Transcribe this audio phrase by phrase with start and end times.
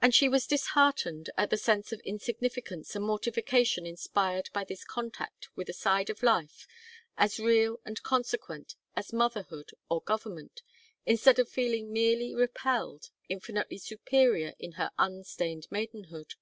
[0.00, 5.48] And she was disheartened at the sense of insignificance and mortification inspired by this contact
[5.56, 6.68] with a side of life,
[7.18, 10.62] as real and consequent as motherhood or government,
[11.04, 16.34] instead of feeling merely repelled, infinitely superior in her unstained maidenhood.